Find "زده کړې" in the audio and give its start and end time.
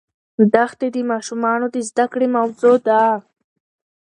1.89-2.27